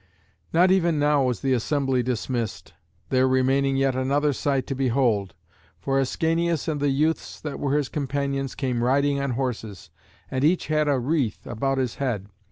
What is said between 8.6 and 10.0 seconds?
riding on horses,